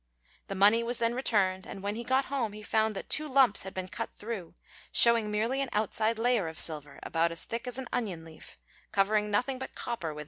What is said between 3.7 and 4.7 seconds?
been cut through,